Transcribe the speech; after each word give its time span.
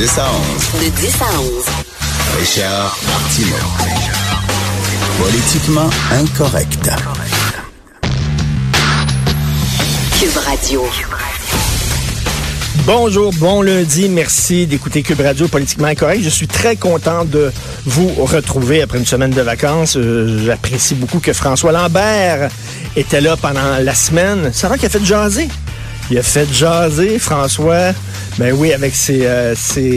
10 0.00 0.18
à 0.18 0.30
11. 0.32 0.82
De 0.82 0.96
10 0.96 1.14
à 1.20 1.40
11. 1.40 1.64
Richard 2.38 2.98
Martineau. 3.06 3.54
Politiquement 5.18 5.90
incorrect. 6.10 6.90
Cube 10.18 10.36
Radio. 10.46 10.86
Bonjour, 12.86 13.30
bon 13.34 13.60
lundi, 13.60 14.08
merci 14.08 14.66
d'écouter 14.66 15.02
Cube 15.02 15.20
Radio 15.20 15.48
Politiquement 15.48 15.88
Incorrect. 15.88 16.22
Je 16.22 16.30
suis 16.30 16.48
très 16.48 16.76
content 16.76 17.26
de 17.26 17.52
vous 17.84 18.08
retrouver 18.24 18.80
après 18.80 18.96
une 18.96 19.04
semaine 19.04 19.32
de 19.32 19.42
vacances. 19.42 19.98
Euh, 19.98 20.46
J'apprécie 20.46 20.94
beaucoup 20.94 21.18
que 21.20 21.34
François 21.34 21.72
Lambert 21.72 22.48
était 22.96 23.20
là 23.20 23.36
pendant 23.36 23.76
la 23.78 23.94
semaine. 23.94 24.50
Ça 24.54 24.70
va 24.70 24.78
qu'il 24.78 24.86
a 24.86 24.88
fait 24.88 25.04
jaser? 25.04 25.48
Il 26.10 26.16
a 26.16 26.22
fait 26.22 26.50
jaser, 26.50 27.18
François. 27.18 27.92
Ben 28.38 28.54
oui, 28.54 28.72
avec 28.72 28.94
ses, 28.94 29.20
euh, 29.24 29.54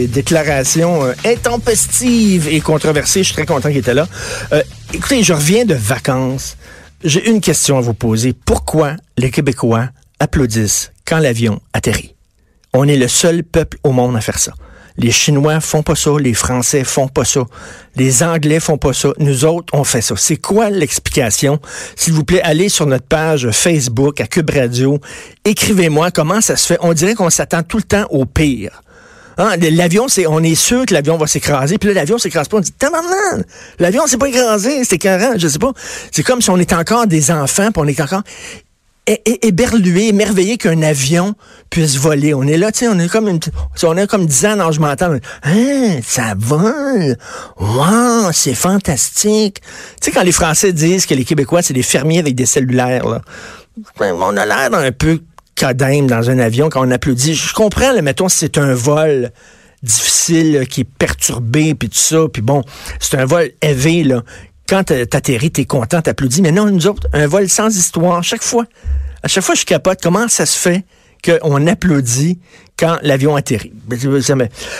déclarations 0.08 1.04
euh, 1.04 1.12
intempestives 1.24 2.48
et 2.48 2.60
controversées. 2.60 3.20
Je 3.20 3.26
suis 3.26 3.34
très 3.34 3.46
content 3.46 3.68
qu'il 3.68 3.78
était 3.78 3.94
là. 3.94 4.06
Euh, 4.52 4.62
écoutez, 4.92 5.22
je 5.22 5.32
reviens 5.32 5.64
de 5.64 5.74
vacances. 5.74 6.56
J'ai 7.02 7.28
une 7.30 7.40
question 7.40 7.78
à 7.78 7.80
vous 7.80 7.94
poser. 7.94 8.32
Pourquoi 8.32 8.96
les 9.16 9.30
Québécois 9.30 9.88
applaudissent 10.20 10.92
quand 11.06 11.18
l'avion 11.18 11.60
atterrit? 11.72 12.14
On 12.72 12.88
est 12.88 12.96
le 12.96 13.08
seul 13.08 13.44
peuple 13.44 13.78
au 13.84 13.92
monde 13.92 14.16
à 14.16 14.20
faire 14.20 14.38
ça. 14.38 14.52
Les 14.96 15.10
Chinois 15.10 15.60
font 15.60 15.82
pas 15.82 15.96
ça, 15.96 16.10
les 16.20 16.34
Français 16.34 16.84
font 16.84 17.08
pas 17.08 17.24
ça, 17.24 17.40
les 17.96 18.22
Anglais 18.22 18.60
font 18.60 18.78
pas 18.78 18.92
ça, 18.92 19.08
nous 19.18 19.44
autres, 19.44 19.72
on 19.72 19.82
fait 19.82 20.02
ça. 20.02 20.14
C'est 20.16 20.36
quoi 20.36 20.70
l'explication? 20.70 21.60
S'il 21.96 22.12
vous 22.12 22.22
plaît, 22.22 22.42
allez 22.42 22.68
sur 22.68 22.86
notre 22.86 23.06
page 23.06 23.50
Facebook 23.50 24.20
à 24.20 24.26
Cube 24.26 24.50
Radio, 24.50 25.00
écrivez-moi 25.44 26.10
comment 26.12 26.40
ça 26.40 26.56
se 26.56 26.66
fait. 26.66 26.78
On 26.80 26.92
dirait 26.92 27.14
qu'on 27.14 27.30
s'attend 27.30 27.62
tout 27.64 27.78
le 27.78 27.82
temps 27.82 28.06
au 28.10 28.24
pire. 28.24 28.82
Hein, 29.36 29.56
l'avion, 29.56 30.06
c'est, 30.06 30.26
on 30.26 30.40
est 30.40 30.54
sûr 30.54 30.86
que 30.86 30.94
l'avion 30.94 31.16
va 31.16 31.26
s'écraser, 31.26 31.76
puis 31.78 31.88
là, 31.88 31.94
l'avion 31.94 32.18
s'écrase 32.18 32.46
pas. 32.46 32.58
On 32.58 32.60
dit, 32.60 32.70
tabarnak, 32.72 33.44
l'avion 33.80 34.06
s'est 34.06 34.16
pas 34.16 34.28
écrasé, 34.28 34.84
c'est 34.84 34.98
carré, 34.98 35.38
je 35.38 35.48
sais 35.48 35.58
pas. 35.58 35.72
C'est 36.12 36.22
comme 36.22 36.40
si 36.40 36.50
on 36.50 36.56
était 36.58 36.76
encore 36.76 37.08
des 37.08 37.32
enfants, 37.32 37.72
puis 37.72 37.82
on 37.82 37.86
est 37.88 38.00
encore 38.00 38.22
éberlué, 39.06 40.08
émerveillé 40.08 40.56
qu'un 40.56 40.82
avion 40.82 41.34
puisse 41.70 41.96
voler. 41.96 42.34
On 42.34 42.42
est 42.44 42.56
là, 42.56 42.72
tu 42.72 42.80
sais, 42.80 42.88
on 42.88 42.98
est 42.98 43.08
comme 43.08 43.28
une, 43.28 43.40
on 43.82 43.96
est 43.96 44.06
comme 44.06 44.26
10 44.26 44.46
ans 44.46 44.56
d'âge 44.56 44.78
mental. 44.78 45.20
Hein, 45.42 45.98
ça 46.02 46.34
vole? 46.36 47.16
Wow, 47.58 48.32
c'est 48.32 48.54
fantastique. 48.54 49.60
Tu 50.00 50.06
sais, 50.06 50.10
quand 50.10 50.22
les 50.22 50.32
Français 50.32 50.72
disent 50.72 51.06
que 51.06 51.14
les 51.14 51.24
Québécois, 51.24 51.62
c'est 51.62 51.74
des 51.74 51.82
fermiers 51.82 52.18
avec 52.18 52.34
des 52.34 52.46
cellulaires, 52.46 53.06
là. 53.06 53.20
Ben, 53.98 54.14
On 54.14 54.36
a 54.36 54.46
l'air 54.46 54.70
d'un 54.70 54.92
peu 54.92 55.20
cadème 55.54 56.06
dans 56.06 56.30
un 56.30 56.38
avion 56.38 56.68
quand 56.68 56.86
on 56.86 56.90
applaudit. 56.90 57.34
Je 57.34 57.52
comprends, 57.52 57.92
là, 57.92 58.02
mettons, 58.02 58.28
si 58.28 58.38
c'est 58.38 58.58
un 58.58 58.74
vol 58.74 59.32
difficile, 59.82 60.66
qui 60.68 60.82
est 60.82 60.88
perturbé, 60.98 61.74
puis 61.74 61.90
tout 61.90 61.98
ça, 61.98 62.20
puis 62.32 62.42
bon, 62.42 62.62
c'est 63.00 63.18
un 63.18 63.26
vol 63.26 63.50
élevé, 63.60 64.02
là. 64.04 64.22
Quand 64.68 64.84
t'a- 64.84 65.06
t'atterris, 65.06 65.50
t'es 65.52 65.64
content, 65.66 66.00
t'applaudis. 66.02 66.42
Mais 66.42 66.52
non, 66.52 66.66
nous 66.70 66.86
autres, 66.86 67.06
un 67.12 67.26
vol 67.26 67.48
sans 67.48 67.74
histoire, 67.76 68.22
chaque 68.22 68.42
fois. 68.42 68.64
À 69.22 69.28
chaque 69.28 69.44
fois, 69.44 69.54
je 69.54 69.64
capote. 69.64 70.00
Comment 70.02 70.28
ça 70.28 70.46
se 70.46 70.58
fait 70.58 70.84
qu'on 71.24 71.66
applaudit 71.66 72.38
quand 72.76 72.98
l'avion 73.02 73.36
atterrit. 73.36 73.72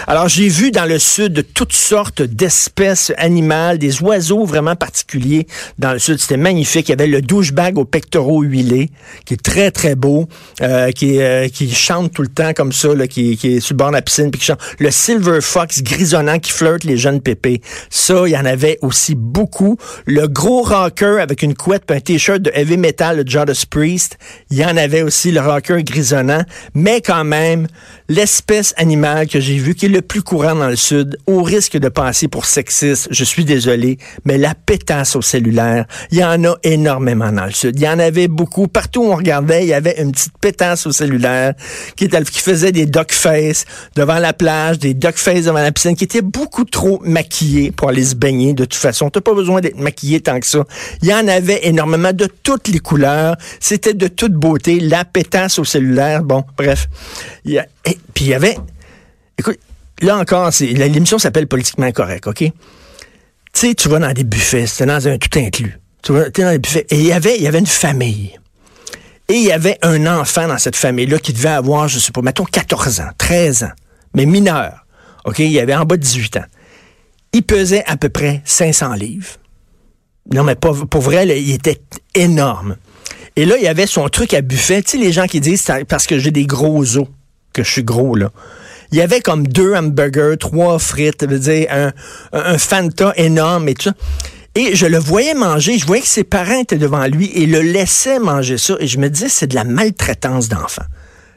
Alors, 0.06 0.28
j'ai 0.28 0.48
vu 0.48 0.70
dans 0.73 0.84
le 0.84 0.98
sud 0.98 1.47
toutes 1.55 1.73
sortes 1.73 2.23
d'espèces 2.23 3.12
animales, 3.19 3.78
des 3.78 4.03
oiseaux 4.03 4.45
vraiment 4.45 4.75
particuliers 4.75 5.47
dans 5.78 5.92
le 5.92 5.98
sud. 5.98 6.19
C'était 6.19 6.37
magnifique. 6.37 6.89
Il 6.89 6.92
y 6.92 6.95
avait 6.95 7.06
le 7.06 7.22
douchebag 7.22 7.78
aux 7.78 7.84
pectoraux 7.84 8.42
huilés, 8.42 8.91
qui 9.25 9.34
est 9.34 9.42
très, 9.42 9.70
très 9.70 9.95
beau, 9.95 10.28
euh, 10.61 10.91
qui, 10.91 11.20
euh, 11.20 11.48
qui 11.48 11.72
chante 11.72 12.12
tout 12.12 12.22
le 12.22 12.28
temps 12.28 12.53
comme 12.53 12.72
ça, 12.72 12.89
qui, 13.09 13.33
est 13.42 13.61
sur 13.61 13.75
le 13.75 13.78
bord 13.78 13.89
de 13.89 13.95
la 13.95 14.03
piscine, 14.03 14.31
puis 14.31 14.41
qui 14.41 14.47
chante. 14.47 14.61
Le 14.78 14.91
silver 14.91 15.41
fox 15.41 15.83
grisonnant 15.83 16.41
qui 16.41 16.50
flirte 16.50 16.84
les 16.84 16.97
jeunes 16.97 17.21
pépés. 17.21 17.61
Ça, 17.91 18.26
il 18.26 18.31
y 18.31 18.37
en 18.37 18.44
avait 18.44 18.78
aussi 18.82 19.15
beaucoup. 19.15 19.76
Le 20.06 20.26
gros 20.26 20.62
rocker 20.62 21.21
avec 21.21 21.43
une 21.43 21.55
couette 21.55 21.84
et 21.91 21.94
un 21.94 22.00
t-shirt 22.00 22.43
de 22.43 22.50
heavy 22.55 22.76
metal 22.76 23.22
de 23.22 23.28
Judas 23.28 23.65
Priest. 23.71 24.19
Il 24.50 24.59
y 24.59 24.65
en 24.65 24.76
avait 24.76 25.03
aussi, 25.03 25.31
le 25.31 25.41
rocker 25.41 25.82
grisonnant. 25.84 26.43
Mais 26.75 27.00
quand 27.00 27.25
même, 27.25 27.69
l'espèce 28.09 28.75
animale 28.77 29.28
que 29.28 29.41
j'ai 29.41 29.56
vue 29.56 29.75
qui 29.75 29.87
est 29.87 29.89
le 29.89 30.03
plus 30.03 30.22
courant 30.22 30.55
dans 30.55 30.69
le 30.69 30.77
Sud, 30.77 31.19
au 31.27 31.43
risque 31.43 31.77
de 31.77 31.89
passer 31.89 32.28
pour 32.28 32.47
sexiste, 32.47 33.09
je 33.11 33.25
suis 33.25 33.45
désolé, 33.45 33.99
mais 34.25 34.39
la 34.39 34.55
pétasse 34.55 35.17
au 35.17 35.22
cellulaire, 35.22 35.87
il 36.11 36.19
y 36.19 36.25
en 36.25 36.44
a 36.44 36.56
énormément 36.62 37.33
dans 37.33 37.47
le 37.47 37.53
Sud. 37.53 37.77
Il 37.77 37.83
y 37.83 37.89
en 37.89 37.99
avait 37.99 38.28
beaucoup. 38.28 38.69
Partout 38.69 39.03
où 39.03 39.12
on 39.12 39.17
regardait, 39.17 39.65
il 39.65 39.69
y 39.69 39.75
avait 39.75 40.00
une 40.00 40.12
petite 40.12 40.37
pétasse 40.39 40.87
au 40.87 40.93
cellulaire 40.93 41.55
qui, 41.97 42.09
faisait 42.09 42.73
des 42.73 42.87
duck 42.87 43.12
face 43.12 43.65
devant 43.97 44.19
la 44.19 44.33
plage, 44.33 44.78
des 44.78 44.94
duck 44.94 45.17
face 45.17 45.44
devant 45.44 45.61
la 45.61 45.73
piscine, 45.73 45.97
qui 45.97 46.05
était 46.05 46.23
beaucoup 46.23 46.65
trop 46.65 47.00
maquillés 47.05 47.71
pour 47.71 47.89
aller 47.89 48.05
se 48.05 48.15
baigner. 48.15 48.53
De 48.53 48.65
toute 48.65 48.75
façon, 48.75 49.11
t'as 49.11 49.21
pas 49.21 49.34
besoin 49.34 49.61
d'être 49.61 49.78
maquillé 49.78 50.21
tant 50.21 50.39
que 50.41 50.47
ça. 50.47 50.65
Il 51.03 51.09
y 51.09 51.15
en 51.15 51.27
avait 51.28 51.67
énormément 51.67 52.12
de 52.12 52.28
toutes 52.43 52.69
les 52.69 52.81
couleurs. 52.81 53.37
C'était 53.61 53.94
de 53.94 54.09
toute 54.09 54.33
beauté. 54.33 54.81
La 54.81 55.05
pétasse 55.05 55.59
au 55.59 55.65
cellulaire. 55.65 56.23
Bon, 56.23 56.44
bref. 56.56 56.89
Il 57.44 57.53
y 57.53 57.59
a, 57.59 57.67
et, 57.84 57.99
puis 58.15 58.27
il 58.27 58.28
y 58.28 58.34
avait, 58.34 58.56
écoute, 59.39 59.59
là 60.00 60.19
encore, 60.19 60.50
l'émission 60.61 61.19
s'appelle 61.19 61.47
Politiquement 61.47 61.91
Correct, 61.93 62.27
OK? 62.27 62.39
Tu 62.39 62.53
sais, 63.53 63.75
tu 63.75 63.89
vas 63.89 63.99
dans 63.99 64.12
des 64.12 64.25
buffets, 64.25 64.67
c'était 64.67 64.87
dans 64.87 65.06
un 65.06 65.19
tout 65.19 65.39
inclus. 65.39 65.78
Tu 66.03 66.12
vas 66.12 66.28
dans 66.28 66.50
des 66.50 66.59
buffets. 66.59 66.87
Et 66.91 66.97
il 66.97 67.06
y 67.06 67.12
avait, 67.12 67.37
il 67.37 67.43
y 67.43 67.47
avait 67.47 67.61
une 67.61 67.67
famille. 67.67 68.37
Et 69.28 69.34
il 69.34 69.44
y 69.44 69.53
avait 69.53 69.78
un 69.83 70.06
enfant 70.06 70.49
dans 70.49 70.59
cette 70.59 70.77
famille-là 70.77 71.19
qui 71.19 71.33
devait 71.33 71.49
avoir, 71.49 71.89
je 71.89 71.99
sais 71.99 72.12
pas, 72.12 72.21
mettons 72.21 72.44
14 72.44 73.00
ans, 73.00 73.11
13 73.17 73.65
ans, 73.65 73.73
mais 74.15 74.27
mineur. 74.27 74.84
OK? 75.25 75.39
Il 75.39 75.59
avait 75.59 75.75
en 75.75 75.84
bas 75.84 75.97
de 75.97 76.03
18 76.03 76.37
ans. 76.39 76.44
Il 77.33 77.43
pesait 77.43 77.84
à 77.87 77.97
peu 77.97 78.11
près 78.11 78.43
500 78.44 78.94
livres. 78.94 79.37
Non, 80.33 80.44
mais 80.44 80.55
pas, 80.55 80.73
pour 80.73 81.03
vrai, 81.03 81.27
il 81.27 81.53
était 81.53 81.81
énorme. 82.15 82.77
Et 83.37 83.44
là, 83.44 83.56
il 83.56 83.65
y 83.65 83.69
avait 83.69 83.87
son 83.87 84.09
truc 84.09 84.33
à 84.34 84.41
buffet. 84.41 84.83
Tu 84.83 84.93
sais, 84.93 84.99
les 84.99 85.12
gens 85.12 85.27
qui 85.27 85.41
disent, 85.41 85.67
parce 85.89 86.06
que 86.06 86.19
j'ai 86.19 86.31
des 86.31 86.47
gros 86.47 86.97
os, 86.97 87.09
que 87.54 87.62
je 87.62 87.70
suis 87.70 87.84
gros, 87.84 88.15
là. 88.15 88.31
Il 88.92 88.98
y 88.98 89.00
avait 89.00 89.20
comme 89.20 89.48
deux 89.48 89.75
hamburgers, 89.75 90.37
trois 90.38 90.78
frites, 90.78 91.26
veut 91.26 91.38
dire 91.38 91.66
un, 91.70 91.92
un 92.32 92.59
Fanta 92.59 93.12
énorme 93.16 93.69
et 93.69 93.75
tout 93.75 93.84
ça. 93.84 93.94
Et 94.56 94.76
je 94.76 94.87
le 94.87 94.98
voyais 94.98 95.34
manger, 95.34 95.78
je 95.78 95.87
voyais 95.87 96.03
que 96.03 96.09
ses 96.09 96.22
parents 96.22 96.60
étaient 96.60 96.78
devant 96.78 97.04
lui 97.06 97.28
et 97.34 97.47
le 97.47 97.60
laissaient 97.60 98.20
manger 98.20 98.56
ça. 98.56 98.75
Et 98.78 98.87
je 98.87 98.98
me 98.98 99.10
disais, 99.10 99.28
c'est 99.28 99.48
de 99.48 99.56
la 99.56 99.64
maltraitance 99.64 100.48
d'enfant. 100.48 100.84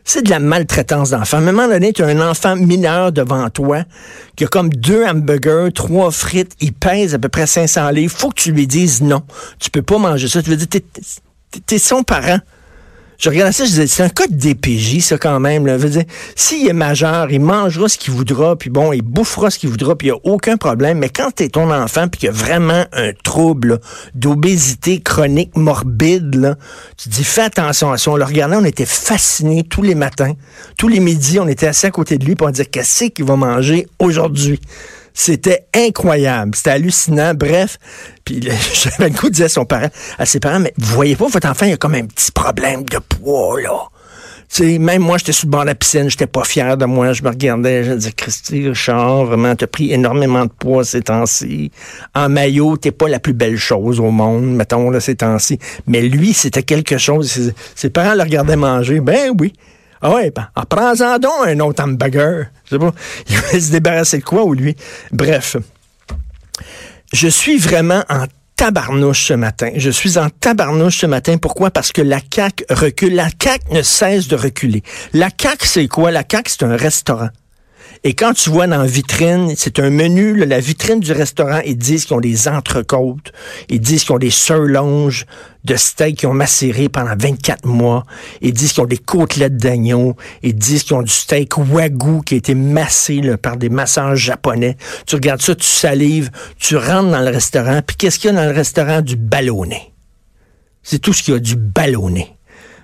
C'est 0.04 0.22
de 0.22 0.30
la 0.30 0.40
maltraitance 0.40 1.10
d'enfant. 1.10 1.38
À 1.38 1.40
un 1.40 1.44
moment 1.44 1.68
donné, 1.68 1.94
tu 1.94 2.04
as 2.04 2.08
un 2.08 2.22
enfant 2.22 2.56
mineur 2.56 3.12
devant 3.12 3.50
toi 3.50 3.84
qui 4.36 4.46
a 4.46 4.48
comme 4.48 4.70
deux 4.70 5.04
hamburgers, 5.04 5.70
trois 5.74 6.12
frites, 6.12 6.54
il 6.62 6.74
pèse 6.74 7.16
à 7.16 7.20
peu 7.20 7.28
près 7.28 7.48
500 7.48 7.90
livres. 7.90 8.16
Faut 8.16 8.30
que 8.30 8.40
tu 8.40 8.52
lui 8.52 8.68
dises 8.68 9.02
non. 9.02 9.24
Tu 9.60 9.72
peux 9.72 9.82
pas 9.82 9.98
manger 9.98 10.28
ça. 10.28 10.44
Tu 10.44 10.52
veux 10.52 10.56
dire, 10.56 10.68
t'es, 10.70 10.86
t'es 11.66 11.80
son 11.80 12.04
parent. 12.04 12.38
Je 13.18 13.30
regardais 13.30 13.52
ça, 13.52 13.66
je 13.66 13.70
disais, 13.70 13.88
c'est 13.88 14.04
un 14.04 14.10
cas 14.10 14.28
de 14.28 14.36
DPJ, 14.36 15.00
ça, 15.00 15.18
quand 15.18 15.40
même. 15.40 15.66
Là. 15.66 15.78
Dire, 15.78 16.04
s'il 16.36 16.68
est 16.68 16.74
majeur, 16.74 17.32
il 17.32 17.42
mangera 17.42 17.90
ce 17.90 17.98
qu'il 17.98 18.14
voudra, 18.14 18.56
puis 18.56 18.70
bon, 18.70 18.94
il 18.94 19.02
bouffera 19.02 19.50
ce 19.50 19.58
qu'il 19.58 19.70
voudra, 19.70 19.96
puis 19.96 20.08
il 20.08 20.12
n'y 20.12 20.18
a 20.18 20.20
aucun 20.24 20.58
problème. 20.58 21.00
Mais 21.00 21.10
quand 21.10 21.32
t'es 21.32 21.50
ton 21.50 21.72
enfant, 21.72 22.08
puis 22.08 22.20
qu'il 22.20 22.28
y 22.28 22.30
a 22.30 22.34
vraiment 22.34 22.86
un 22.94 23.12
trouble 23.24 23.80
d'obésité 24.14 25.02
chronique 25.02 25.56
morbide, 25.56 26.36
là, 26.36 26.56
tu 26.98 27.10
dis, 27.10 27.24
fais 27.24 27.42
attention 27.42 27.92
à 27.92 27.98
ça. 27.98 28.12
On 28.12 28.18
le 28.18 28.24
regardait, 28.24 28.56
on 28.56 28.66
était 28.66 28.86
fascinés 28.86 29.64
tous 29.64 29.82
les 29.82 29.96
matins. 29.96 30.34
Tous 30.78 30.88
les 30.88 31.00
midis, 31.00 31.40
on 31.40 31.48
était 31.48 31.68
assis 31.68 31.88
à 31.88 31.92
côté 31.92 32.18
de 32.18 32.26
lui, 32.26 32.36
on 32.40 32.50
disait, 32.50 32.66
qu'est-ce 32.66 33.06
qu'il 33.06 33.26
va 33.26 33.36
manger 33.36 33.88
aujourd'hui? 34.00 34.60
C'était 35.20 35.66
incroyable. 35.74 36.56
C'était 36.56 36.70
hallucinant. 36.70 37.34
Bref, 37.34 37.80
puis 38.24 38.40
j'avais 38.74 39.10
le 39.10 39.18
coup 39.18 39.30
de 39.30 39.34
dire 39.34 39.48
à 39.48 39.50
son 39.50 39.66
parent, 39.66 39.90
à 40.20 40.28
ses 40.28 40.40
parents, 40.40 40.60
mais 40.60 40.74
vous 40.78 40.94
voyez 40.94 41.16
pas, 41.16 41.26
votre 41.26 41.50
enfant, 41.50 41.66
il 41.66 41.74
a 41.74 41.78
comme 41.78 41.96
un 41.96 42.06
petit 42.06 42.32
problème 42.32 42.84
de 42.84 43.00
poids, 43.00 43.60
là. 43.60 43.80
Tu 44.48 44.64
sais, 44.64 44.78
même 44.78 45.02
moi, 45.02 45.18
j'étais 45.18 45.32
sur 45.32 45.48
le 45.48 45.52
bord 45.52 45.62
de 45.62 45.66
la 45.66 45.76
piscine, 45.76 46.08
j'étais 46.08 46.28
pas 46.28 46.44
fier 46.44 46.78
de 46.78 46.86
moi, 46.86 47.14
je 47.14 47.24
me 47.24 47.30
regardais, 47.30 47.84
je 47.84 47.94
disais, 47.94 48.12
Christy 48.12 48.70
Richard, 48.70 49.26
vraiment, 49.26 49.56
t'as 49.56 49.66
pris 49.66 49.92
énormément 49.92 50.46
de 50.46 50.52
poids 50.52 50.86
ces 50.86 51.02
temps-ci. 51.02 51.72
En 52.14 52.30
maillot, 52.30 52.78
t'es 52.78 52.92
pas 52.92 53.10
la 53.10 53.20
plus 53.20 53.34
belle 53.34 53.58
chose 53.58 54.00
au 54.00 54.12
monde, 54.12 54.46
mettons, 54.46 54.92
là, 54.92 55.00
ces 55.00 55.16
temps-ci. 55.16 55.58
Mais 55.88 56.02
lui, 56.02 56.32
c'était 56.34 56.64
quelque 56.64 57.00
chose. 57.00 57.32
Ses, 57.32 57.54
ses 57.74 57.90
parents 57.90 58.14
le 58.14 58.22
regardaient 58.22 58.56
manger. 58.56 59.00
Ben 59.00 59.32
oui. 59.38 59.52
Ah 60.02 60.14
ouais, 60.14 60.32
ben, 60.32 60.48
en 60.56 60.64
prends-en 60.64 61.20
donc 61.20 61.32
un 61.46 61.60
autre 61.60 61.84
hamburger. 61.84 62.48
Je 62.66 62.72
sais 62.72 62.80
pas. 62.80 62.94
Il 63.30 63.38
va 63.38 63.60
se 63.60 63.72
débarrasser 63.72 64.20
de 64.20 64.24
quoi, 64.24 64.44
ou 64.44 64.54
lui? 64.54 64.76
Bref. 65.12 65.58
Je 67.14 67.28
suis 67.28 67.58
vraiment 67.58 68.04
en 68.10 68.26
tabarnouche 68.56 69.28
ce 69.28 69.34
matin. 69.34 69.72
Je 69.76 69.90
suis 69.90 70.18
en 70.18 70.30
tabarnouche 70.30 71.00
ce 71.00 71.06
matin. 71.06 71.38
Pourquoi? 71.38 71.72
Parce 71.72 71.92
que 71.92 72.02
la 72.02 72.20
CAQ 72.34 72.66
recule. 72.70 73.16
La 73.16 73.30
CAQ 73.42 73.74
ne 73.74 73.82
cesse 73.82 74.28
de 74.28 74.36
reculer. 74.36 74.84
La 75.14 75.30
CAQ, 75.30 75.66
c'est 75.66 75.88
quoi? 75.88 76.12
La 76.12 76.24
CAQ, 76.30 76.50
c'est 76.50 76.64
un 76.64 76.76
restaurant. 76.76 77.30
Et 78.04 78.14
quand 78.14 78.34
tu 78.34 78.50
vois 78.50 78.68
dans 78.68 78.78
la 78.78 78.86
vitrine, 78.86 79.54
c'est 79.56 79.80
un 79.80 79.90
menu, 79.90 80.46
la 80.46 80.60
vitrine 80.60 81.00
du 81.00 81.12
restaurant, 81.12 81.60
ils 81.66 81.78
disent 81.78 82.06
qu'ils 82.06 82.16
ont 82.16 82.22
des 82.22 82.48
entrecôtes, 82.48 83.32
ils 83.70 83.80
disent 83.80 84.04
qu'ils 84.04 84.14
ont 84.14 84.20
des 84.20 84.30
surlonges 84.30 85.26
de 85.64 85.76
steak 85.76 86.20
qui 86.20 86.26
ont 86.26 86.34
macéré 86.34 86.90
pendant 86.90 87.16
24 87.18 87.66
mois, 87.66 88.06
ils 88.42 88.54
disent 88.54 88.74
qu'ils 88.74 88.84
ont 88.84 88.88
des 88.88 88.98
côtelettes 88.98 89.58
d'agneau, 89.58 90.16
ils 90.44 90.56
disent 90.56 90.84
qu'ils 90.84 90.96
ont 90.96 91.02
du 91.02 91.12
steak 91.12 91.58
wagyu 91.58 92.22
qui 92.26 92.36
a 92.36 92.38
été 92.38 92.56
massé 92.56 93.22
par 93.42 93.58
des 93.58 93.70
masseurs 93.70 94.16
japonais. 94.16 94.78
Tu 95.06 95.16
regardes 95.16 95.42
ça, 95.42 95.56
tu 95.56 95.66
salives, 95.66 96.30
tu 96.58 96.78
rentres 96.78 97.12
dans 97.12 97.20
le 97.20 97.32
restaurant, 97.32 97.82
puis 97.86 97.98
qu'est-ce 97.98 98.20
qu'il 98.20 98.32
y 98.32 98.34
a 98.34 98.38
dans 98.38 98.50
le 98.50 98.56
restaurant? 98.56 99.02
Du 99.02 99.16
ballonné. 99.16 99.94
C'est 100.84 101.00
tout 101.00 101.12
ce 101.12 101.24
qu'il 101.24 101.34
y 101.34 101.38
a, 101.38 101.40
du 101.40 101.56
ballonné. 101.56 102.38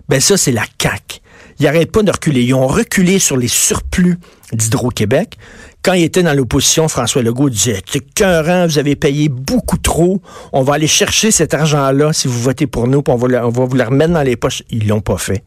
Ben 0.10 0.20
ça, 0.20 0.36
c'est 0.36 0.52
la 0.52 0.66
CAQ. 0.82 1.22
Ils 1.60 1.64
n'arrêtent 1.64 1.92
pas 1.92 2.04
de 2.04 2.12
reculer. 2.12 2.42
Ils 2.42 2.54
ont 2.54 2.68
reculé 2.68 3.20
sur 3.20 3.38
les 3.38 3.48
surplus 3.48 4.18
d'Hydro-Québec. 4.54 5.38
Quand 5.84 5.94
il 5.94 6.04
était 6.04 6.24
dans 6.24 6.34
l'opposition, 6.34 6.88
François 6.88 7.22
Legault 7.22 7.50
disait 7.50 7.82
C'est 7.86 8.00
écœurant, 8.00 8.66
vous 8.68 8.80
avez 8.80 8.96
payé 8.96 9.30
beaucoup 9.30 9.78
trop. 9.78 10.22
On 10.54 10.64
va 10.64 10.76
aller 10.76 10.88
chercher 10.88 11.32
cet 11.32 11.54
argent-là 11.54 12.14
si 12.14 12.28
vous 12.28 12.40
votez 12.40 12.68
pour 12.68 12.88
nous, 12.88 13.02
puis 13.02 13.14
on 13.14 13.18
va, 13.18 13.50
vous 13.50 13.76
le 13.76 13.84
remettre 13.84 14.14
dans 14.14 14.22
les 14.22 14.36
poches. 14.36 14.64
Ils 14.70 14.88
l'ont 14.88 15.02
pas 15.02 15.18
fait. 15.18 15.44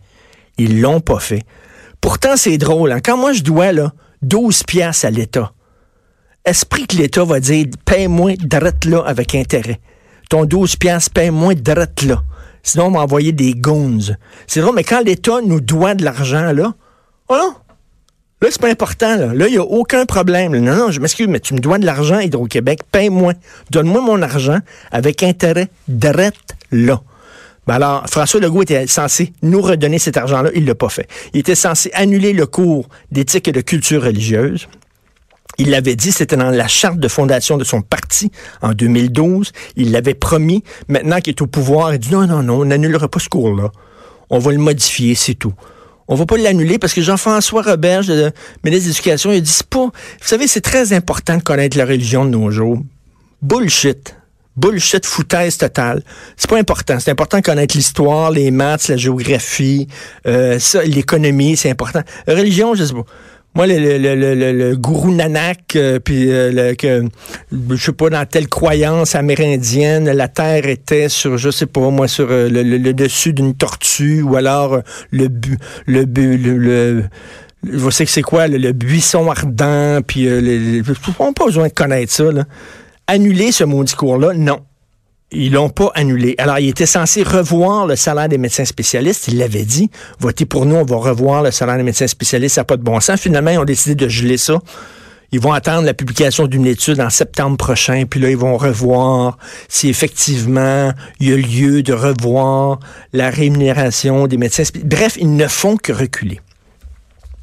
Ils 0.59 0.81
l'ont 0.81 1.01
pas 1.01 1.21
fait. 1.21 1.43
Pourtant, 2.01 2.37
c'est 2.37 2.59
drôle. 2.59 2.93
Hein. 2.93 3.01
Quand 3.03 3.17
moi, 3.17 3.33
je 3.33 3.43
dois 3.43 3.73
là, 3.73 3.93
12 4.23 4.63
piastres 4.65 5.07
à 5.07 5.11
l'État, 5.11 5.53
esprit 6.45 6.87
que 6.87 6.97
l'État 6.97 7.25
va 7.25 7.41
dire 7.41 7.67
paye-moi 7.85 8.35
drette 8.39 8.85
là 8.85 9.03
avec 9.07 9.35
intérêt. 9.35 9.81
Ton 10.29 10.45
12 10.45 10.77
piastres, 10.77 11.13
paye-moi 11.13 11.55
drette 11.55 12.03
là. 12.03 12.23
Sinon, 12.63 12.87
on 12.87 12.91
va 12.91 13.01
envoyer 13.01 13.33
des 13.33 13.55
goons. 13.55 14.17
C'est 14.47 14.61
drôle, 14.61 14.75
mais 14.75 14.85
quand 14.85 15.01
l'État 15.01 15.41
nous 15.41 15.61
doit 15.61 15.95
de 15.95 16.05
l'argent, 16.05 16.53
là, 16.53 16.75
oh 17.29 17.37
non, 17.37 17.55
Là, 18.43 18.49
c'est 18.51 18.61
pas 18.61 18.69
important. 18.69 19.17
Là, 19.17 19.47
il 19.49 19.53
n'y 19.53 19.59
a 19.59 19.63
aucun 19.63 20.05
problème. 20.05 20.57
Non, 20.59 20.77
non, 20.77 20.91
je 20.91 21.01
m'excuse, 21.01 21.27
mais 21.27 21.41
tu 21.41 21.55
me 21.55 21.59
dois 21.59 21.79
de 21.79 21.87
l'argent, 21.87 22.19
Hydro-Québec. 22.19 22.81
Paye-moi. 22.93 23.33
Donne-moi 23.71 24.03
mon 24.03 24.21
argent 24.21 24.59
avec 24.93 25.23
intérêt 25.23 25.69
direct 25.89 26.55
là. 26.71 27.01
Ben 27.67 27.75
alors, 27.75 28.05
François 28.09 28.39
Legault 28.39 28.63
était 28.63 28.87
censé 28.87 29.33
nous 29.43 29.61
redonner 29.61 29.99
cet 29.99 30.19
argent-là. 30.19 30.51
Il 30.55 30.67
l'a 30.67 30.75
pas 30.75 30.91
fait. 30.91 31.09
Il 31.33 31.41
était 31.41 31.55
censé 31.55 31.91
annuler 31.95 32.33
le 32.33 32.47
cours 32.47 32.89
d'éthique 33.11 33.49
et 33.49 33.53
de 33.53 33.61
culture 33.63 34.03
religieuse. 34.03 34.69
Il 35.59 35.71
l'avait 35.71 35.97
dit, 35.97 36.13
c'était 36.13 36.37
dans 36.37 36.51
la 36.51 36.69
charte 36.69 36.99
de 36.99 37.09
fondation 37.09 37.57
de 37.57 37.65
son 37.65 37.81
parti 37.81 38.31
en 38.61 38.73
2012. 38.73 39.53
Il 39.77 39.91
l'avait 39.91 40.15
promis. 40.15 40.63
Maintenant 40.89 41.21
qu'il 41.21 41.33
est 41.33 41.43
au 41.43 41.47
pouvoir, 41.47 41.95
il 41.95 41.99
dit 41.99 42.13
non, 42.13 42.27
non, 42.27 42.43
non, 42.43 42.61
on 42.61 42.65
n'annulera 42.67 43.09
pas 43.09 43.19
ce 43.19 43.31
cours-là. 43.31 43.73
On 44.29 44.39
va 44.39 44.53
le 44.53 44.59
modifier, 44.59 45.15
c'est 45.15 45.35
tout. 45.35 45.55
On 46.09 46.15
va 46.15 46.27
pas 46.27 46.37
l'annuler 46.37 46.79
parce 46.79 46.95
que 46.95 47.03
Jean-François 47.03 47.63
Roberge, 47.63 48.09
le 48.09 48.33
ministre 48.65 48.89
de 48.89 48.91
l'Éducation, 48.91 49.33
il 49.33 49.43
dit, 49.43 49.51
c'est 49.51 49.67
pas, 49.67 49.87
vous 49.87 49.93
savez, 50.21 50.47
c'est 50.47 50.61
très 50.61 50.93
important 50.93 51.37
de 51.37 51.43
connaître 51.43 51.77
la 51.77 51.85
religion 51.85 52.25
de 52.25 52.31
nos 52.31 52.51
jours. 52.51 52.79
Bullshit. 53.43 54.17
Bullshit, 54.57 55.05
foutaise 55.05 55.59
totale. 55.59 56.03
C'est 56.37 56.49
pas 56.49 56.59
important. 56.59 56.99
C'est 56.99 57.11
important 57.11 57.39
de 57.39 57.43
connaître 57.43 57.77
l'histoire, 57.77 58.31
les 58.31 58.51
maths, 58.51 58.89
la 58.89 58.97
géographie, 58.97 59.87
euh, 60.27 60.59
ça, 60.59 60.83
l'économie, 60.83 61.57
c'est 61.57 61.71
important. 61.71 62.01
Religion, 62.27 62.75
je 62.75 62.85
sais 62.85 62.95
pas. 62.95 63.05
Moi, 63.57 63.67
le, 63.67 63.79
le, 63.97 64.15
le, 64.35 64.53
le 64.53 64.77
gourou 64.77 65.15
Nanak, 65.15 65.77
euh, 65.77 65.99
puis 65.99 66.31
euh, 66.31 66.53
le, 66.53 66.75
que, 66.75 67.05
je 67.71 67.77
sais 67.83 67.93
pas, 67.93 68.11
dans 68.11 68.27
telle 68.27 68.49
croyance 68.49 69.15
amérindienne, 69.15 70.11
la 70.11 70.29
Terre 70.29 70.67
était 70.67 71.09
sur, 71.09 71.39
je 71.39 71.49
sais 71.49 71.65
pas, 71.65 71.89
moi, 71.89 72.07
sur 72.07 72.27
euh, 72.31 72.51
le, 72.51 72.93
dessus 72.93 73.33
d'une 73.33 73.55
tortue, 73.55 74.21
ou 74.21 74.37
alors 74.37 74.83
le 75.11 75.29
bu, 75.29 75.57
le 75.87 76.05
bu, 76.05 76.37
le, 76.37 77.05
je 77.65 77.89
sais 77.89 78.05
que 78.05 78.11
c'est 78.11 78.21
quoi, 78.21 78.47
le, 78.47 78.73
buisson 78.73 79.31
ardent, 79.31 80.01
puis 80.07 80.25
les, 80.25 80.83
on 81.19 81.25
n'a 81.29 81.33
pas 81.33 81.47
besoin 81.47 81.69
de 81.69 81.73
connaître 81.73 82.13
ça. 82.13 82.31
Là. 82.31 82.45
Annuler 83.07 83.53
ce 83.53 83.65
maudit 83.65 83.95
cours-là, 83.95 84.35
non. 84.35 84.66
Ils 85.33 85.53
l'ont 85.53 85.71
pas 85.71 85.91
annulé. 85.95 86.35
Alors, 86.39 86.59
il 86.59 86.69
était 86.69 86.87
censé 86.87 87.23
revoir 87.23 87.87
le 87.87 87.97
salaire 87.97 88.29
des 88.29 88.39
médecins 88.39 88.65
spécialistes. 88.65 89.27
Il 89.29 89.39
l'avait 89.39 89.65
dit. 89.65 89.91
Votez 90.21 90.47
pour 90.47 90.67
nous, 90.67 90.77
on 90.77 90.85
va 90.85 90.97
revoir 90.97 91.43
le 91.43 91.51
salaire 91.51 91.77
des 91.77 91.83
médecins 91.83 92.07
spécialistes. 92.07 92.55
Ça 92.55 92.61
n'a 92.61 92.65
pas 92.65 92.77
de 92.77 92.83
bon 92.83 93.01
sens. 93.01 93.21
Finalement, 93.21 93.51
ils 93.51 93.59
ont 93.59 93.65
décidé 93.65 93.95
de 93.97 94.09
geler 94.09 94.37
ça. 94.37 94.61
Ils 95.33 95.41
vont 95.41 95.53
attendre 95.53 95.85
la 95.85 95.95
publication 95.95 96.47
d'une 96.47 96.67
étude 96.67 97.01
en 97.01 97.11
septembre 97.11 97.57
prochain, 97.57 98.05
puis 98.09 98.21
là, 98.21 98.31
ils 98.31 98.37
vont 98.37 98.57
revoir 98.57 99.39
si 99.69 99.89
effectivement 99.89 100.93
il 101.19 101.29
y 101.29 101.33
a 101.33 101.37
lieu 101.37 101.83
de 101.83 101.93
revoir 101.93 102.79
la 103.13 103.31
rémunération 103.31 104.29
des 104.29 104.37
médecins. 104.37 104.63
Bref, 104.85 105.17
ils 105.21 105.35
ne 105.35 105.49
font 105.49 105.77
que 105.77 105.93
reculer. 105.93 106.41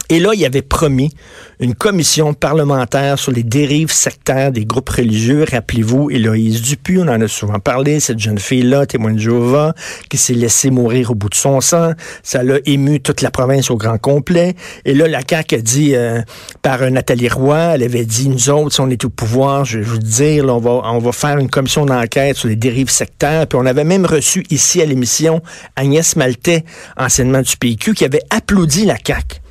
Et 0.10 0.20
là, 0.20 0.32
il 0.34 0.46
avait 0.46 0.62
promis 0.62 1.12
une 1.60 1.76
commission 1.76 2.34
parlementaire 2.34 3.18
sur 3.18 3.32
les 3.32 3.44
dérives 3.44 3.92
sectaires 3.92 4.52
des 4.52 4.66
groupes 4.66 4.90
religieux. 4.90 5.46
Rappelez-vous, 5.50 6.10
Héloïse 6.12 6.62
Dupuis, 6.62 7.00
on 7.00 7.08
en 7.08 7.22
a 7.22 7.28
souvent 7.30 7.60
parlé, 7.60 8.02
cette 8.02 8.20
jeune 8.20 8.38
fille-là, 8.38 8.86
témoin 8.86 9.14
de 9.14 9.20
Jéhovah, 9.20 9.74
qui 10.10 10.18
s'est 10.18 10.34
laissée 10.34 10.72
mourir 10.72 11.12
au 11.12 11.16
bout 11.16 11.30
de 11.30 11.36
son 11.36 11.62
sang. 11.62 11.92
Ça 12.22 12.44
l'a 12.44 12.58
ému 12.66 13.00
toute 13.00 13.22
la 13.22 13.32
province 13.32 13.72
au 13.72 13.78
grand 13.78 13.98
complet. 13.98 14.56
Et 14.84 14.94
là, 14.94 15.08
la 15.08 15.22
CAQ 15.28 15.56
a 15.56 15.62
dit, 15.62 15.96
euh, 15.96 16.22
par 16.62 16.80
Nathalie 16.92 17.30
Roy, 17.30 17.76
elle 17.76 17.84
avait 17.84 18.06
dit, 18.06 18.28
nous 18.28 18.50
autres, 18.50 18.76
si 18.76 18.82
on 18.82 18.90
est 18.90 19.06
au 19.06 19.10
pouvoir, 19.10 19.64
je 19.64 19.80
vais 19.80 19.86
vous 19.86 20.00
dire, 20.00 20.46
on, 20.46 20.60
va, 20.60 20.82
on 20.84 21.00
va 21.00 21.12
faire 21.14 21.38
une 21.38 21.50
commission 21.50 21.86
d'enquête 21.86 22.36
sur 22.36 22.50
les 22.50 22.58
dérives 22.58 22.90
sectaires. 22.90 23.48
Puis 23.48 23.58
on 23.62 23.66
avait 23.66 23.86
même 23.86 24.06
reçu 24.06 24.44
ici 24.50 24.82
à 24.82 24.86
l'émission 24.86 25.42
Agnès 25.78 26.18
Maltais, 26.18 26.66
anciennement 26.98 27.42
du 27.42 27.56
PQ, 27.56 27.94
qui 27.94 28.04
avait 28.04 28.24
applaudi 28.30 28.84
la 28.84 28.98
CAQ 29.02 29.43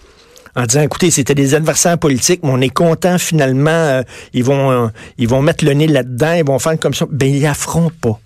en 0.55 0.67
disant, 0.67 0.83
écoutez, 0.83 1.11
c'était 1.11 1.35
des 1.35 1.55
adversaires 1.55 1.99
politiques, 1.99 2.41
mais 2.43 2.51
on 2.53 2.61
est 2.61 2.69
content 2.69 3.19
finalement, 3.19 3.71
euh, 3.71 4.03
ils 4.35 4.45
vont 4.45 4.71
euh, 4.71 4.89
vont 5.21 5.43
mettre 5.43 5.65
le 5.65 5.73
nez 5.73 5.87
là-dedans, 5.87 6.33
ils 6.35 6.45
vont 6.45 6.59
faire 6.59 6.79
comme 6.79 6.95
ça. 6.95 7.07
Ben, 7.11 7.33
ils 7.33 7.47
affrontent 7.47 7.97
pas. 8.01 8.21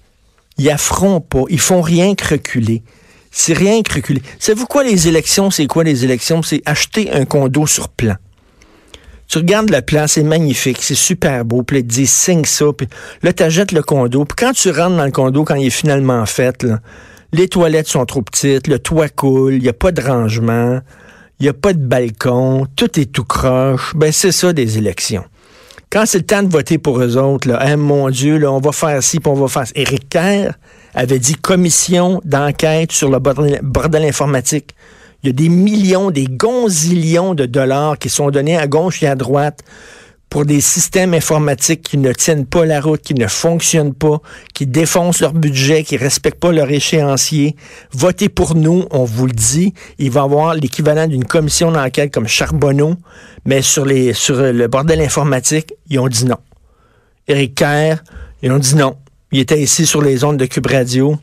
Ils 0.59 0.71
affrontent 0.71 1.27
pas. 1.29 1.45
Ils 1.51 1.61
font 1.61 1.83
rien 1.83 2.15
reculer. 2.29 2.83
C'est 3.31 3.53
rien 3.53 3.83
que 3.83 3.95
reculer. 3.95 4.23
Savez-vous 4.39 4.67
quoi 4.67 4.83
les 4.83 5.09
élections? 5.09 5.51
C'est 5.51 5.67
quoi 5.67 5.85
les 5.85 6.05
élections? 6.05 6.43
C'est 6.43 6.63
acheter 6.65 7.13
un 7.13 7.27
condo 7.27 7.67
sur 7.67 7.89
plan. 7.91 8.17
Tu 9.29 9.39
regardes 9.39 9.71
le 9.71 9.83
plan, 9.83 10.07
c'est 10.07 10.23
magnifique, 10.23 10.79
c'est 10.81 10.95
super 10.95 11.45
beau. 11.45 11.63
Puis 11.63 11.79
là, 11.79 11.83
te 11.83 12.05
signe 12.05 12.45
ça. 12.45 12.67
Puis 12.77 12.89
là, 13.23 13.33
tu 13.33 13.43
achètes 13.43 13.73
le 13.73 13.83
condo. 13.83 14.25
Puis 14.25 14.37
quand 14.37 14.53
tu 14.53 14.71
rentres 14.71 14.97
dans 14.97 15.05
le 15.05 15.11
condo, 15.11 15.45
quand 15.45 15.57
il 15.57 15.67
est 15.67 15.71
finalement 15.71 16.25
fait, 16.27 16.65
les 17.33 17.49
toilettes 17.49 17.89
sont 17.89 18.07
trop 18.07 18.23
petites, 18.23 18.69
le 18.69 18.79
toit 18.79 19.09
coule, 19.09 19.55
il 19.55 19.63
n'y 19.63 19.69
a 19.69 19.73
pas 19.73 19.93
de 19.93 20.01
rangement 20.01 20.81
il 21.39 21.43
n'y 21.43 21.49
a 21.49 21.53
pas 21.53 21.73
de 21.73 21.85
balcon, 21.85 22.67
tout 22.77 22.99
est 22.99 23.13
tout 23.13 23.25
croche. 23.25 23.95
Ben, 23.95 24.11
c'est 24.11 24.33
ça 24.33 24.53
des 24.53 24.79
élections. 24.79 25.25
Quand 25.91 26.05
c'est 26.07 26.19
le 26.19 26.27
temps 26.27 26.43
de 26.43 26.51
voter 26.51 26.79
pour 26.79 27.01
eux 27.01 27.17
autres, 27.17 27.49
là, 27.49 27.59
hein, 27.61 27.77
mon 27.77 28.11
Dieu, 28.11 28.39
là, 28.39 28.51
on 28.51 28.59
va 28.59 28.73
faire 28.73 29.03
ci, 29.03 29.21
puis 29.21 29.31
on 29.31 29.35
va 29.35 29.47
faire 29.47 29.67
ça. 29.67 29.73
Éric 29.77 30.09
Kerr 30.09 30.53
avait 30.95 31.19
dit 31.19 31.35
commission 31.35 32.21
d'enquête 32.25 32.91
sur 32.91 33.11
le 33.11 33.19
bordel, 33.19 34.05
informatique. 34.05 34.75
Il 35.23 35.29
y 35.29 35.31
a 35.31 35.33
des 35.33 35.49
millions, 35.49 36.11
des 36.11 36.27
gonzillions 36.27 37.35
de 37.35 37.47
dollars 37.47 37.99
qui 37.99 38.09
sont 38.09 38.31
donnés 38.31 38.57
à 38.57 38.67
gauche 38.67 39.03
et 39.03 39.07
à 39.07 39.15
droite 39.15 39.61
pour 40.29 40.45
des 40.45 40.61
systèmes 40.61 41.15
informatiques 41.15 41.83
qui 41.83 41.99
ne 41.99 42.13
tiennent 42.13 42.47
pas 42.47 42.67
la 42.67 42.81
route, 42.81 43.01
qui 43.01 43.15
ne 43.15 43.27
fonctionnent 43.27 43.95
pas, 43.95 44.21
qui 44.55 44.67
défoncent 44.67 45.21
leur 45.21 45.33
budget, 45.33 45.85
qui 45.85 45.97
respectent 45.97 46.41
pas 46.41 46.53
leur 46.53 46.71
échéancier. 46.71 47.57
Votez 47.93 48.29
pour 48.29 48.55
nous, 48.55 48.87
on 48.91 49.05
vous 49.05 49.27
le 49.27 49.33
dit. 49.33 49.73
Il 49.99 50.11
va 50.11 50.23
y 50.23 50.25
avoir 50.25 50.55
l'équivalent 50.55 51.07
d'une 51.07 51.25
commission 51.25 51.71
d'enquête 51.71 52.13
comme 52.13 52.27
Charbonneau, 52.27 52.97
mais 53.45 53.63
sur, 53.63 53.85
les, 53.85 54.13
sur 54.13 54.37
le 54.37 54.67
bordel 54.67 55.01
informatique, 55.01 55.73
ils 55.89 55.99
ont 55.99 56.09
dit 56.09 56.25
non. 56.25 56.39
Éric 57.29 57.55
Kerr, 57.55 58.03
ils 58.43 58.53
ont 58.53 58.59
dit 58.59 58.75
non. 58.75 58.97
Il 59.33 59.41
était 59.41 59.61
ici 59.61 59.87
sur 59.87 60.03
les 60.03 60.23
ondes 60.25 60.37
de 60.37 60.47
Cube 60.47 60.67
Radio. 60.67 61.19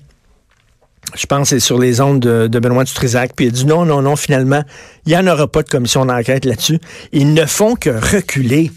Je 1.16 1.26
pense 1.26 1.50
que 1.50 1.56
c'est 1.56 1.60
sur 1.60 1.80
les 1.80 2.02
ondes 2.02 2.20
de, 2.20 2.60
Benoît 2.60 2.84
Dutrisac. 2.84 3.34
Puis 3.36 3.46
il 3.46 3.50
a 3.50 3.52
dit 3.52 3.66
non, 3.66 3.86
non, 3.86 4.02
non, 4.02 4.16
finalement, 4.16 4.64
il 5.06 5.10
n'y 5.10 5.18
en 5.18 5.28
aura 5.28 5.48
pas 5.48 5.64
de 5.64 5.70
commission 5.70 6.06
d'enquête 6.06 6.46
là-dessus. 6.46 6.80
Ils 7.12 7.34
ne 7.34 7.46
font 7.46 7.76
que 7.76 7.90
reculer. 7.90 8.72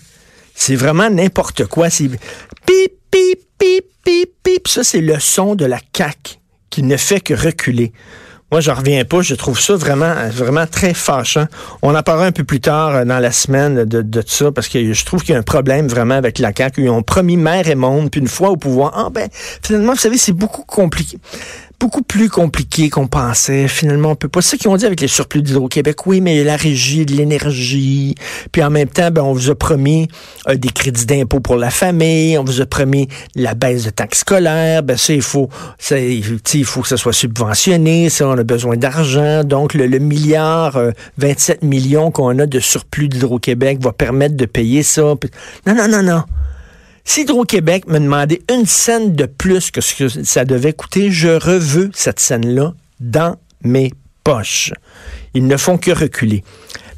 C'est 0.56 0.74
vraiment 0.74 1.10
n'importe 1.10 1.66
quoi. 1.66 1.90
C'est 1.90 2.08
pip, 2.08 2.92
pip, 3.10 3.40
pip, 3.58 3.84
pip, 4.04 4.30
pip. 4.42 4.66
Ça, 4.66 4.82
c'est 4.82 5.02
le 5.02 5.20
son 5.20 5.54
de 5.54 5.66
la 5.66 5.78
caque 5.92 6.40
qui 6.70 6.82
ne 6.82 6.96
fait 6.96 7.20
que 7.20 7.34
reculer. 7.34 7.92
Moi, 8.52 8.60
je 8.60 8.70
reviens 8.70 9.04
pas. 9.04 9.22
Je 9.22 9.34
trouve 9.34 9.60
ça 9.60 9.74
vraiment, 9.74 10.14
vraiment 10.30 10.66
très 10.66 10.94
fâchant. 10.94 11.46
On 11.82 11.94
en 11.94 12.02
parlera 12.02 12.26
un 12.26 12.32
peu 12.32 12.44
plus 12.44 12.60
tard 12.60 12.94
euh, 12.94 13.04
dans 13.04 13.18
la 13.18 13.32
semaine 13.32 13.84
de, 13.84 14.02
de 14.02 14.22
ça, 14.24 14.52
parce 14.52 14.68
que 14.68 14.92
je 14.92 15.04
trouve 15.04 15.22
qu'il 15.22 15.32
y 15.32 15.36
a 15.36 15.38
un 15.38 15.42
problème 15.42 15.88
vraiment 15.88 16.14
avec 16.14 16.38
la 16.38 16.52
CAQ. 16.56 16.84
Ils 16.84 16.90
ont 16.90 17.02
promis 17.02 17.36
mère 17.36 17.68
et 17.68 17.74
monde, 17.74 18.10
puis 18.10 18.20
une 18.20 18.28
fois 18.28 18.50
au 18.50 18.56
pouvoir, 18.56 18.92
ah 18.94 19.10
ben, 19.10 19.28
finalement, 19.62 19.92
vous 19.92 19.98
savez, 19.98 20.16
c'est 20.16 20.32
beaucoup 20.32 20.62
compliqué. 20.62 21.18
Beaucoup 21.78 22.02
plus 22.02 22.28
compliqué 22.28 22.88
qu'on 22.90 23.06
pensait. 23.06 23.68
Finalement, 23.68 24.10
on 24.10 24.16
peut 24.16 24.28
pas. 24.28 24.40
C'est 24.40 24.52
ça 24.52 24.56
qu'ils 24.56 24.70
ont 24.70 24.76
dit 24.76 24.86
avec 24.86 25.00
les 25.00 25.08
surplus 25.08 25.42
d'Hydro-Québec. 25.42 26.06
Oui, 26.06 26.20
mais 26.20 26.42
la 26.44 26.56
régie 26.56 27.04
de 27.04 27.12
l'énergie. 27.12 28.14
Puis 28.52 28.62
en 28.62 28.70
même 28.70 28.88
temps, 28.88 29.10
ben, 29.10 29.22
on 29.22 29.32
vous 29.32 29.50
a 29.50 29.54
promis 29.54 30.08
euh, 30.48 30.56
des 30.56 30.68
crédits 30.68 31.06
d'impôt 31.06 31.40
pour 31.40 31.56
la 31.56 31.70
famille. 31.70 32.38
On 32.38 32.44
vous 32.44 32.60
a 32.60 32.66
promis 32.66 33.08
la 33.34 33.54
baisse 33.54 33.84
de 33.84 33.90
taxes 33.90 34.20
scolaires. 34.20 34.82
Ben, 34.82 34.96
ça, 34.96 35.12
il 35.12 35.22
faut, 35.22 35.48
ça, 35.78 35.98
il 35.98 36.64
faut 36.64 36.82
que 36.82 36.88
ça 36.88 36.96
soit 36.96 37.12
subventionné. 37.12 38.08
Ça, 38.08 38.28
on 38.28 38.38
a 38.38 38.44
besoin 38.44 38.76
d'argent. 38.76 39.44
Donc, 39.44 39.74
le, 39.74 39.98
milliard, 39.98 40.78
27 41.18 41.60
euh, 41.62 41.66
millions 41.66 42.10
qu'on 42.10 42.38
a 42.38 42.46
de 42.46 42.60
surplus 42.60 43.08
d'Hydro-Québec 43.08 43.78
va 43.80 43.92
permettre 43.92 44.36
de 44.36 44.46
payer 44.46 44.82
ça. 44.82 45.02
Non, 45.66 45.74
non, 45.74 45.88
non, 45.88 46.02
non. 46.02 46.22
Si 47.08 47.20
Hydro-Québec 47.22 47.86
me 47.86 48.00
demandait 48.00 48.42
une 48.52 48.66
scène 48.66 49.14
de 49.14 49.26
plus 49.26 49.70
que 49.70 49.80
ce 49.80 49.94
que 49.94 50.08
ça 50.08 50.44
devait 50.44 50.72
coûter, 50.72 51.12
je 51.12 51.28
reveux 51.28 51.88
cette 51.94 52.18
scène-là 52.18 52.74
dans 52.98 53.36
mes 53.62 53.92
poches. 54.24 54.72
Ils 55.32 55.46
ne 55.46 55.56
font 55.56 55.78
que 55.78 55.92
reculer. 55.92 56.42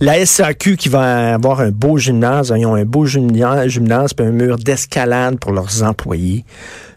La 0.01 0.25
SAQ 0.25 0.79
qui 0.79 0.89
va 0.89 1.35
avoir 1.35 1.61
un 1.61 1.71
beau 1.71 1.99
gymnase, 1.99 2.55
ils 2.57 2.65
ont 2.65 2.75
un 2.75 2.87
beau 2.87 3.05
gymnase, 3.05 3.69
gymnase 3.69 4.13
un 4.19 4.31
mur 4.31 4.57
d'escalade 4.57 5.39
pour 5.39 5.53
leurs 5.53 5.83
employés. 5.83 6.47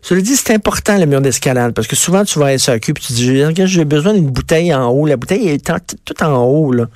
Cela 0.01 0.22
dit, 0.22 0.36
c'est 0.36 0.53
important 0.53 0.98
le 0.98 1.05
mur 1.05 1.22
d'escalade 1.22 1.74
parce 1.74 1.88
que 1.88 1.96
souvent 1.96 2.24
tu 2.25 2.39
vas 2.39 2.48
à 2.48 2.58
SAQ 2.58 2.91
et 2.91 2.93
tu 2.93 3.13
dis 3.13 3.43
j'ai 3.65 3.86
besoin 3.86 4.13
d'une 4.13 4.29
bouteille 4.29 4.74
en 4.74 4.89
haut. 4.89 5.05
La 5.05 5.17
bouteille 5.17 5.50
est 5.50 5.72
tout 6.05 6.24
en 6.24 6.43
haut. 6.43 6.72
Là 6.72 6.88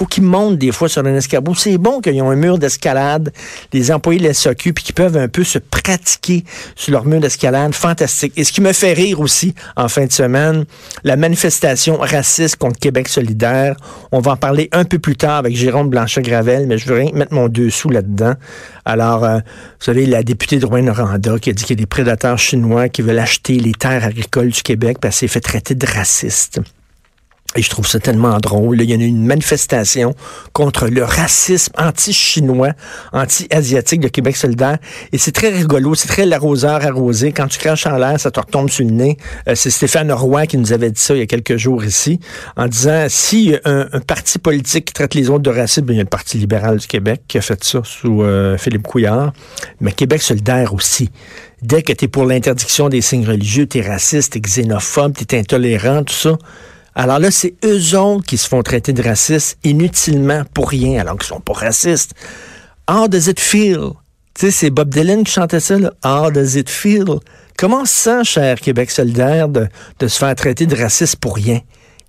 faut 0.00 0.06
qu'ils 0.06 0.22
montent 0.22 0.56
des 0.56 0.72
fois 0.72 0.88
sur 0.88 1.04
un 1.04 1.14
escabeau. 1.14 1.54
C'est 1.54 1.76
bon 1.76 2.00
qu'ils 2.00 2.22
ont 2.22 2.30
un 2.30 2.36
mur 2.36 2.58
d'escalade, 2.58 3.32
les 3.74 3.92
employés 3.92 4.18
de 4.18 4.28
la 4.28 4.54
puis 4.54 4.72
qu'ils 4.72 4.94
peuvent 4.94 5.18
un 5.18 5.28
peu 5.28 5.44
se 5.44 5.58
pratiquer 5.58 6.44
sur 6.74 6.92
leur 6.92 7.04
mur 7.04 7.20
d'escalade. 7.20 7.74
Fantastique. 7.74 8.32
Et 8.36 8.44
ce 8.44 8.52
qui 8.52 8.62
me 8.62 8.72
fait 8.72 8.94
rire 8.94 9.20
aussi 9.20 9.54
en 9.76 9.88
fin 9.88 10.06
de 10.06 10.12
semaine, 10.12 10.64
la 11.04 11.16
manifestation 11.16 11.98
raciste 11.98 12.56
contre 12.56 12.78
Québec 12.78 13.08
solidaire. 13.08 13.76
On 14.10 14.20
va 14.20 14.32
en 14.32 14.36
parler 14.36 14.70
un 14.72 14.84
peu 14.84 14.98
plus 14.98 15.16
tard 15.16 15.36
avec 15.36 15.54
Jérôme 15.54 15.90
Blanchet-Gravel, 15.90 16.66
mais 16.66 16.78
je 16.78 16.86
veux 16.86 16.96
rien 16.96 17.10
mettre 17.12 17.34
mon 17.34 17.48
dessous 17.48 17.90
là-dedans. 17.90 18.34
Alors, 18.90 19.22
euh, 19.22 19.38
vous 19.38 19.84
savez, 19.84 20.04
la 20.04 20.24
députée 20.24 20.58
de 20.58 20.66
Rouen-Noranda 20.66 21.38
qui 21.38 21.50
a 21.50 21.52
dit 21.52 21.62
qu'il 21.62 21.76
y 21.76 21.80
a 21.80 21.82
des 21.82 21.86
prédateurs 21.86 22.38
chinois 22.38 22.88
qui 22.88 23.02
veulent 23.02 23.20
acheter 23.20 23.54
les 23.54 23.72
terres 23.72 24.04
agricoles 24.04 24.50
du 24.50 24.62
Québec 24.62 24.98
parce 25.00 25.20
qu'elle 25.20 25.28
s'est 25.28 25.32
fait 25.32 25.40
traiter 25.40 25.76
de 25.76 25.86
raciste. 25.86 26.60
Et 27.56 27.62
je 27.62 27.70
trouve 27.70 27.86
ça 27.86 27.98
tellement 27.98 28.38
drôle. 28.38 28.80
Il 28.80 28.88
y 28.88 28.92
a 28.92 28.96
une 28.96 29.26
manifestation 29.26 30.14
contre 30.52 30.86
le 30.86 31.02
racisme 31.02 31.72
anti-chinois, 31.76 32.70
anti-asiatique 33.12 34.00
de 34.00 34.06
Québec 34.06 34.36
solidaire. 34.36 34.78
Et 35.12 35.18
c'est 35.18 35.32
très 35.32 35.48
rigolo, 35.48 35.96
c'est 35.96 36.06
très 36.06 36.26
l'arroseur 36.26 36.84
arrosé. 36.86 37.32
Quand 37.32 37.48
tu 37.48 37.58
craches 37.58 37.86
en 37.86 37.96
l'air, 37.96 38.20
ça 38.20 38.30
te 38.30 38.38
retombe 38.38 38.70
sur 38.70 38.84
le 38.84 38.92
nez. 38.92 39.16
Euh, 39.48 39.56
c'est 39.56 39.70
Stéphane 39.70 40.12
Roy 40.12 40.46
qui 40.46 40.58
nous 40.58 40.72
avait 40.72 40.92
dit 40.92 41.00
ça 41.00 41.14
il 41.14 41.18
y 41.18 41.22
a 41.22 41.26
quelques 41.26 41.56
jours 41.56 41.84
ici, 41.84 42.20
en 42.56 42.68
disant, 42.68 43.06
si 43.08 43.56
un, 43.64 43.88
un 43.92 44.00
parti 44.00 44.38
politique 44.38 44.84
qui 44.84 44.92
traite 44.92 45.14
les 45.14 45.28
autres 45.28 45.42
de 45.42 45.50
racisme, 45.50 45.86
ben, 45.86 45.94
il 45.94 45.96
y 45.96 46.00
a 46.00 46.04
le 46.04 46.08
Parti 46.08 46.38
libéral 46.38 46.78
du 46.78 46.86
Québec 46.86 47.22
qui 47.26 47.38
a 47.38 47.40
fait 47.40 47.62
ça 47.64 47.80
sous 47.82 48.22
euh, 48.22 48.58
Philippe 48.58 48.82
Couillard, 48.82 49.32
mais 49.80 49.90
Québec 49.90 50.22
solidaire 50.22 50.72
aussi 50.72 51.10
dès 51.62 51.82
que 51.82 51.92
tu 51.92 52.06
es 52.06 52.08
pour 52.08 52.24
l'interdiction 52.24 52.88
des 52.88 53.00
signes 53.00 53.26
religieux, 53.26 53.66
tu 53.66 53.78
es 53.78 53.82
raciste, 53.82 54.32
tu 54.32 54.38
es 54.38 54.40
xénophobe, 54.40 55.14
tu 55.14 55.24
es 55.34 55.38
intolérant, 55.38 56.02
tout 56.04 56.14
ça. 56.14 56.38
Alors 56.94 57.18
là, 57.18 57.30
c'est 57.30 57.54
eux 57.64 57.96
autres 57.96 58.24
qui 58.26 58.36
se 58.36 58.48
font 58.48 58.62
traiter 58.62 58.92
de 58.92 59.02
racistes 59.02 59.58
inutilement 59.64 60.42
pour 60.54 60.68
rien, 60.68 61.00
alors 61.00 61.16
qu'ils 61.16 61.28
sont 61.28 61.40
pas 61.40 61.52
racistes. 61.52 62.14
How 62.90 63.08
does 63.08 63.28
it 63.28 63.38
feel? 63.38 63.92
Tu 64.34 64.46
sais, 64.46 64.50
c'est 64.50 64.70
Bob 64.70 64.88
Dylan 64.88 65.24
qui 65.24 65.32
chantait 65.32 65.60
ça, 65.60 65.78
là. 65.78 65.92
How 66.04 66.30
does 66.30 66.56
it 66.56 66.68
feel? 66.68 67.20
Comment 67.56 67.84
ça, 67.84 68.24
cher 68.24 68.58
Québec 68.58 68.90
solidaire, 68.90 69.48
de, 69.48 69.68
se 70.00 70.18
faire 70.18 70.34
traiter 70.34 70.66
de 70.66 70.74
raciste 70.74 71.16
pour 71.16 71.36
rien? 71.36 71.60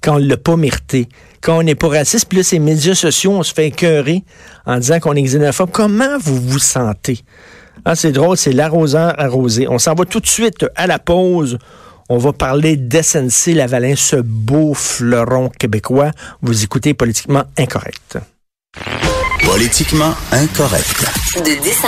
Quand 0.02 0.16
on 0.16 0.18
l'a 0.18 0.38
pas 0.38 0.56
mérité? 0.56 1.08
Quand 1.42 1.60
on 1.60 1.64
n'est 1.64 1.76
pas 1.76 1.90
raciste, 1.90 2.28
puis 2.30 2.40
là, 2.40 2.44
ces 2.44 2.60
médias 2.60 2.96
sociaux, 2.96 3.34
on 3.34 3.44
se 3.44 3.54
fait 3.54 3.68
écœurer 3.68 4.24
en 4.66 4.78
disant 4.78 5.00
qu'on 5.00 5.16
est 5.16 5.22
xénophobe. 5.22 5.72
Comment 5.72 6.18
vous 6.20 6.40
vous 6.40 6.60
sentez? 6.60 7.24
Ah, 7.84 7.96
c'est 7.96 8.12
drôle, 8.12 8.38
c'est 8.38 8.54
l'arroseur 8.54 9.20
arrosé. 9.20 9.68
On 9.68 9.80
s'en 9.80 9.94
va 9.94 10.06
tout 10.06 10.20
de 10.20 10.28
suite 10.28 10.66
à 10.76 10.88
la 10.88 11.00
pause. 11.00 11.58
On 12.14 12.18
va 12.18 12.34
parler 12.34 12.76
d'SNC 12.76 13.54
Lavalin, 13.56 13.96
ce 13.96 14.18
beau 14.18 14.74
fleuron 14.74 15.48
québécois. 15.48 16.12
Vous 16.42 16.62
écoutez 16.62 16.94
Politiquement 16.94 17.46
Incorrect. 17.58 18.18
Politiquement 19.46 20.14
Incorrect. 20.34 21.06
De 21.38 21.64
10 21.64 21.86